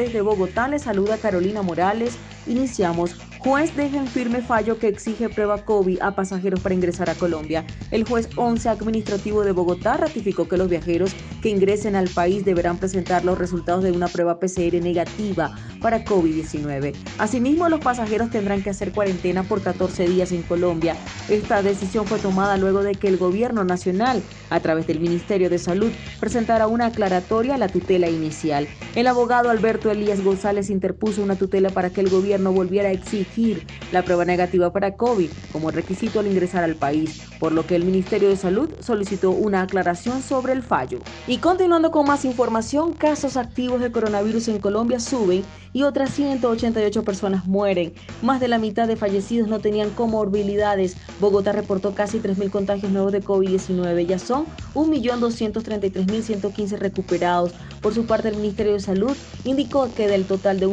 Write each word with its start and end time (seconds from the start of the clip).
Desde 0.00 0.22
Bogotá 0.22 0.66
les 0.66 0.80
saluda 0.80 1.18
Carolina 1.18 1.60
Morales. 1.60 2.18
Iniciamos. 2.50 3.14
Juez 3.38 3.74
deja 3.74 3.96
en 3.96 4.06
firme 4.06 4.42
fallo 4.42 4.78
que 4.78 4.88
exige 4.88 5.30
prueba 5.30 5.64
COVID 5.64 6.02
a 6.02 6.14
pasajeros 6.14 6.60
para 6.60 6.74
ingresar 6.74 7.08
a 7.08 7.14
Colombia. 7.14 7.64
El 7.90 8.04
juez 8.04 8.28
11 8.36 8.68
administrativo 8.68 9.44
de 9.44 9.52
Bogotá 9.52 9.96
ratificó 9.96 10.46
que 10.46 10.58
los 10.58 10.68
viajeros 10.68 11.12
que 11.40 11.48
ingresen 11.48 11.96
al 11.96 12.08
país 12.08 12.44
deberán 12.44 12.76
presentar 12.76 13.24
los 13.24 13.38
resultados 13.38 13.82
de 13.82 13.92
una 13.92 14.08
prueba 14.08 14.38
PCR 14.38 14.82
negativa 14.82 15.56
para 15.80 16.04
COVID-19. 16.04 16.94
Asimismo, 17.18 17.68
los 17.70 17.80
pasajeros 17.80 18.30
tendrán 18.30 18.62
que 18.62 18.70
hacer 18.70 18.92
cuarentena 18.92 19.42
por 19.44 19.62
14 19.62 20.06
días 20.06 20.32
en 20.32 20.42
Colombia. 20.42 20.96
Esta 21.30 21.62
decisión 21.62 22.06
fue 22.06 22.18
tomada 22.18 22.58
luego 22.58 22.82
de 22.82 22.94
que 22.94 23.08
el 23.08 23.16
gobierno 23.16 23.64
nacional, 23.64 24.22
a 24.50 24.60
través 24.60 24.86
del 24.86 25.00
Ministerio 25.00 25.48
de 25.48 25.58
Salud, 25.58 25.90
presentara 26.18 26.66
una 26.66 26.86
aclaratoria 26.86 27.54
a 27.54 27.58
la 27.58 27.68
tutela 27.68 28.10
inicial. 28.10 28.68
El 28.94 29.06
abogado 29.06 29.48
Alberto 29.48 29.90
Elías 29.90 30.22
González 30.22 30.68
interpuso 30.68 31.22
una 31.22 31.36
tutela 31.36 31.70
para 31.70 31.90
que 31.90 32.00
el 32.00 32.10
gobierno 32.10 32.39
volviera 32.48 32.88
a 32.88 32.92
exigir 32.92 33.66
la 33.92 34.02
prueba 34.02 34.24
negativa 34.24 34.72
para 34.72 34.96
COVID 34.96 35.30
como 35.52 35.70
requisito 35.70 36.20
al 36.20 36.26
ingresar 36.26 36.64
al 36.64 36.76
país, 36.76 37.22
por 37.38 37.52
lo 37.52 37.66
que 37.66 37.76
el 37.76 37.84
Ministerio 37.84 38.28
de 38.28 38.36
Salud 38.36 38.70
solicitó 38.80 39.30
una 39.30 39.62
aclaración 39.62 40.22
sobre 40.22 40.52
el 40.52 40.62
fallo. 40.62 40.98
Y 41.26 41.38
continuando 41.38 41.90
con 41.90 42.06
más 42.06 42.24
información, 42.24 42.94
casos 42.94 43.36
activos 43.36 43.80
de 43.80 43.92
coronavirus 43.92 44.48
en 44.48 44.58
Colombia 44.58 45.00
suben 45.00 45.42
y 45.72 45.82
otras 45.82 46.12
188 46.14 47.04
personas 47.04 47.46
mueren. 47.46 47.92
Más 48.22 48.40
de 48.40 48.48
la 48.48 48.58
mitad 48.58 48.88
de 48.88 48.96
fallecidos 48.96 49.46
no 49.48 49.60
tenían 49.60 49.90
comorbilidades. 49.90 50.96
Bogotá 51.20 51.52
reportó 51.52 51.94
casi 51.94 52.18
3.000 52.18 52.50
contagios 52.50 52.90
nuevos 52.90 53.12
de 53.12 53.22
COVID-19. 53.22 54.06
Ya 54.06 54.18
son 54.18 54.46
1.233.115 54.74 56.78
recuperados. 56.78 57.52
Por 57.80 57.94
su 57.94 58.06
parte, 58.06 58.28
el 58.28 58.36
Ministerio 58.36 58.72
de 58.72 58.80
Salud 58.80 59.16
indicó 59.44 59.88
que 59.94 60.08
del 60.08 60.24
total 60.24 60.58
de 60.60 60.66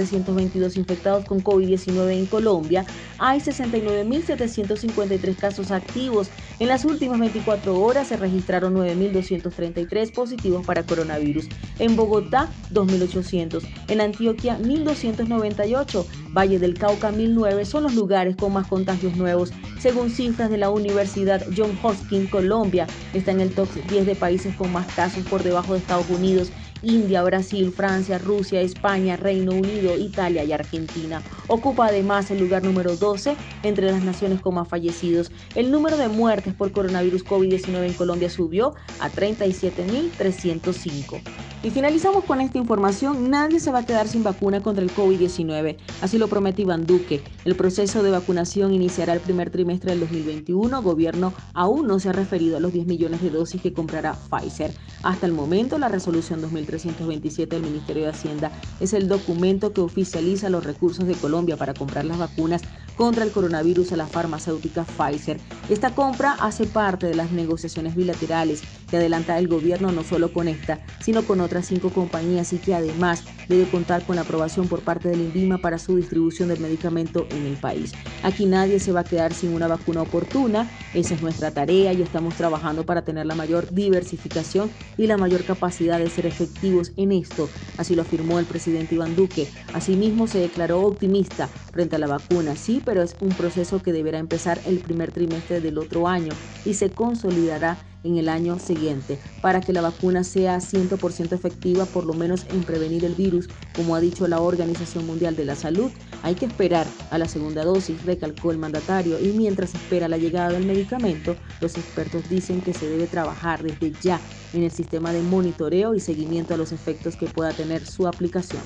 1.343.322 0.00 0.76
infectados 0.76 1.24
con 1.24 1.42
COVID-19 1.42 2.12
en 2.12 2.26
Colombia, 2.26 2.84
hay 3.18 3.40
69.753 3.40 5.36
casos 5.36 5.70
activos. 5.70 6.28
En 6.58 6.68
las 6.68 6.84
últimas 6.84 7.18
24 7.20 7.78
horas 7.80 8.08
se 8.08 8.16
registraron 8.16 8.74
9.233 8.74 10.12
positivos 10.12 10.66
para 10.66 10.84
coronavirus. 10.84 11.48
En 11.78 11.96
Bogotá, 11.96 12.48
2.800 12.72 13.62
en 13.88 14.00
Antioquia 14.00 14.58
1298, 14.58 16.06
Valle 16.36 16.58
del 16.58 16.78
Cauca 16.78 17.10
1009 17.10 17.64
son 17.64 17.82
los 17.84 17.94
lugares 17.94 18.36
con 18.36 18.52
más 18.52 18.66
contagios 18.66 19.16
nuevos. 19.16 19.52
Según 19.78 20.10
cifras 20.10 20.50
de 20.50 20.58
la 20.58 20.70
Universidad 20.70 21.44
John 21.56 21.78
Hopkins, 21.82 22.30
Colombia 22.30 22.86
está 23.14 23.30
en 23.30 23.40
el 23.40 23.50
top 23.50 23.68
10 23.88 24.06
de 24.06 24.14
países 24.14 24.54
con 24.54 24.72
más 24.72 24.86
casos 24.94 25.24
por 25.24 25.42
debajo 25.42 25.72
de 25.72 25.78
Estados 25.78 26.08
Unidos 26.10 26.52
India, 26.82 27.22
Brasil, 27.22 27.72
Francia, 27.72 28.18
Rusia, 28.18 28.60
España, 28.60 29.16
Reino 29.16 29.52
Unido, 29.52 29.96
Italia 29.98 30.44
y 30.44 30.52
Argentina. 30.52 31.22
Ocupa 31.48 31.86
además 31.86 32.30
el 32.30 32.40
lugar 32.40 32.62
número 32.62 32.94
12 32.96 33.36
entre 33.62 33.90
las 33.90 34.02
naciones 34.02 34.40
con 34.40 34.54
más 34.54 34.68
fallecidos. 34.68 35.32
El 35.54 35.70
número 35.70 35.96
de 35.96 36.08
muertes 36.08 36.52
por 36.54 36.72
coronavirus 36.72 37.24
COVID-19 37.24 37.86
en 37.86 37.94
Colombia 37.94 38.28
subió 38.30 38.74
a 39.00 39.10
37.305. 39.10 41.20
Y 41.62 41.68
finalizamos 41.68 42.24
con 42.24 42.40
esta 42.40 42.56
información, 42.56 43.28
nadie 43.28 43.60
se 43.60 43.70
va 43.70 43.80
a 43.80 43.86
quedar 43.86 44.08
sin 44.08 44.22
vacuna 44.22 44.62
contra 44.62 44.82
el 44.82 44.90
COVID-19, 44.94 45.76
así 46.00 46.16
lo 46.16 46.26
promete 46.26 46.62
Iván 46.62 46.86
Duque. 46.86 47.22
El 47.44 47.54
proceso 47.54 48.02
de 48.02 48.10
vacunación 48.10 48.72
iniciará 48.72 49.12
el 49.12 49.20
primer 49.20 49.50
trimestre 49.50 49.90
del 49.90 50.00
2021, 50.00 50.80
gobierno 50.80 51.34
aún 51.52 51.86
no 51.86 51.98
se 51.98 52.08
ha 52.08 52.12
referido 52.12 52.56
a 52.56 52.60
los 52.60 52.72
10 52.72 52.86
millones 52.86 53.20
de 53.20 53.28
dosis 53.28 53.60
que 53.60 53.74
comprará 53.74 54.14
Pfizer. 54.14 54.72
Hasta 55.02 55.26
el 55.26 55.32
momento, 55.32 55.78
la 55.78 55.88
resolución 55.88 56.40
2327 56.40 57.56
del 57.56 57.64
Ministerio 57.70 58.04
de 58.04 58.08
Hacienda 58.08 58.50
es 58.80 58.94
el 58.94 59.06
documento 59.06 59.74
que 59.74 59.82
oficializa 59.82 60.48
los 60.48 60.64
recursos 60.64 61.06
de 61.06 61.14
Colombia 61.14 61.58
para 61.58 61.74
comprar 61.74 62.06
las 62.06 62.16
vacunas 62.16 62.62
contra 62.96 63.24
el 63.24 63.32
coronavirus 63.32 63.92
a 63.92 63.96
la 63.96 64.06
farmacéutica 64.06 64.84
Pfizer. 64.84 65.38
Esta 65.68 65.94
compra 65.94 66.36
hace 66.40 66.66
parte 66.66 67.06
de 67.06 67.14
las 67.14 67.32
negociaciones 67.32 67.96
bilaterales 67.96 68.62
que 68.90 68.96
adelanta 68.96 69.38
el 69.38 69.48
gobierno 69.48 69.92
no 69.92 70.02
solo 70.02 70.32
con 70.32 70.48
esta, 70.48 70.80
sino 71.00 71.22
con 71.22 71.40
otras 71.40 71.66
cinco 71.66 71.90
compañías 71.90 72.52
y 72.52 72.58
que 72.58 72.74
además 72.74 73.24
debe 73.48 73.68
contar 73.68 74.04
con 74.04 74.16
la 74.16 74.22
aprobación 74.22 74.68
por 74.68 74.80
parte 74.80 75.08
del 75.08 75.20
INVIMA 75.20 75.58
para 75.58 75.78
su 75.78 75.96
distribución 75.96 76.48
del 76.48 76.60
medicamento 76.60 77.26
en 77.30 77.46
el 77.46 77.56
país. 77.56 77.92
Aquí 78.22 78.46
nadie 78.46 78.80
se 78.80 78.92
va 78.92 79.00
a 79.00 79.04
quedar 79.04 79.32
sin 79.32 79.54
una 79.54 79.66
vacuna 79.68 80.02
oportuna, 80.02 80.70
esa 80.94 81.14
es 81.14 81.22
nuestra 81.22 81.50
tarea 81.50 81.92
y 81.92 82.02
estamos 82.02 82.34
trabajando 82.34 82.84
para 82.84 83.02
tener 83.02 83.26
la 83.26 83.34
mayor 83.34 83.72
diversificación 83.72 84.70
y 84.98 85.06
la 85.06 85.16
mayor 85.16 85.44
capacidad 85.44 85.98
de 85.98 86.10
ser 86.10 86.26
efectivos 86.26 86.92
en 86.96 87.12
esto, 87.12 87.48
así 87.78 87.94
lo 87.94 88.02
afirmó 88.02 88.38
el 88.38 88.46
presidente 88.46 88.94
Iván 88.94 89.16
Duque. 89.16 89.48
Asimismo 89.72 90.26
se 90.26 90.38
declaró 90.38 90.80
optimista 90.80 91.48
frente 91.70 91.96
a 91.96 91.98
la 91.98 92.06
vacuna, 92.06 92.56
sí, 92.56 92.82
pero 92.84 93.02
es 93.02 93.16
un 93.20 93.30
proceso 93.30 93.82
que 93.82 93.92
deberá 93.92 94.18
empezar 94.18 94.60
el 94.66 94.78
primer 94.80 95.12
trimestre 95.12 95.60
del 95.60 95.78
otro 95.78 96.08
año 96.08 96.32
y 96.64 96.74
se 96.74 96.90
consolidará 96.90 97.78
en 98.02 98.16
el 98.16 98.28
año 98.28 98.58
siguiente 98.58 99.18
para 99.42 99.60
que 99.60 99.72
la 99.72 99.82
vacuna 99.82 100.24
sea 100.24 100.58
100% 100.58 101.32
efectiva, 101.32 101.84
por 101.86 102.04
lo 102.04 102.14
menos 102.14 102.46
en 102.50 102.62
prevenir 102.62 103.04
el 103.04 103.14
virus, 103.14 103.48
como 103.74 103.94
ha 103.94 104.00
dicho 104.00 104.26
la 104.26 104.40
Organización 104.40 105.06
Mundial 105.06 105.36
de 105.36 105.44
la 105.44 105.54
Salud. 105.54 105.90
Hay 106.22 106.34
que 106.34 106.46
esperar 106.46 106.86
a 107.10 107.18
la 107.18 107.28
segunda 107.28 107.64
dosis, 107.64 108.02
recalcó 108.04 108.50
el 108.50 108.58
mandatario, 108.58 109.20
y 109.20 109.32
mientras 109.32 109.74
espera 109.74 110.08
la 110.08 110.18
llegada 110.18 110.50
del 110.50 110.66
medicamento, 110.66 111.36
los 111.60 111.76
expertos 111.76 112.28
dicen 112.28 112.60
que 112.60 112.72
se 112.72 112.88
debe 112.88 113.06
trabajar 113.06 113.62
desde 113.62 113.92
ya 114.00 114.20
en 114.52 114.62
el 114.62 114.70
sistema 114.70 115.12
de 115.12 115.22
monitoreo 115.22 115.94
y 115.94 116.00
seguimiento 116.00 116.54
a 116.54 116.56
los 116.56 116.72
efectos 116.72 117.16
que 117.16 117.26
pueda 117.26 117.52
tener 117.52 117.86
su 117.86 118.06
aplicación. 118.06 118.62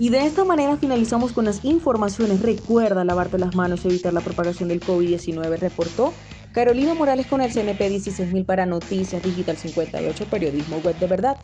Y 0.00 0.08
de 0.08 0.24
esta 0.24 0.46
manera 0.46 0.78
finalizamos 0.78 1.32
con 1.32 1.44
las 1.44 1.62
informaciones. 1.62 2.40
Recuerda 2.40 3.04
lavarte 3.04 3.38
las 3.38 3.54
manos 3.54 3.84
evitar 3.84 4.14
la 4.14 4.22
propagación 4.22 4.70
del 4.70 4.80
COVID-19, 4.80 5.58
reportó 5.58 6.14
Carolina 6.52 6.94
Morales 6.94 7.26
con 7.26 7.42
el 7.42 7.52
CNP 7.52 7.90
16000 7.90 8.46
para 8.46 8.64
Noticias 8.64 9.22
Digital 9.22 9.58
58, 9.58 10.24
Periodismo 10.30 10.78
Web 10.78 10.98
de 10.98 11.06
Verdad. 11.06 11.36